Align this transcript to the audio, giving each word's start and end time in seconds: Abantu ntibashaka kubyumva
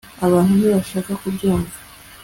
Abantu 0.25 0.51
ntibashaka 0.59 1.11
kubyumva 1.21 1.75